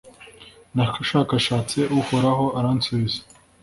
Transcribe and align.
nashakashatse 0.75 1.79
uhoraho, 1.99 2.45
aransubiza 2.59 3.19